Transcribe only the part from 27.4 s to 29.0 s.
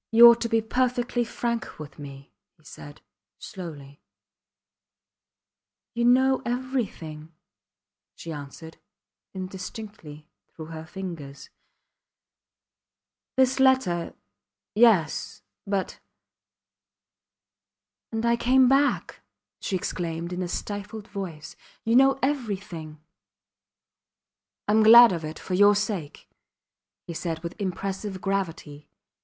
with impressive gravity.